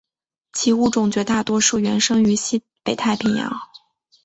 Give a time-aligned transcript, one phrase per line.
[0.51, 3.55] 其物种绝大多数原生于西北太平洋。